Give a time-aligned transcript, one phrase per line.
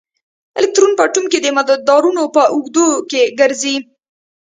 [0.59, 3.75] الکترون په اټوم کې د مدارونو په اوږدو کې ګرځي.